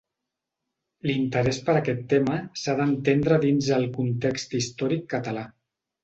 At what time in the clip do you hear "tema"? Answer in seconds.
2.13-2.37